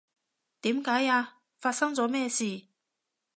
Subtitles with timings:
[0.61, 1.35] 點解呀？
[1.59, 2.63] 發生咗咩事？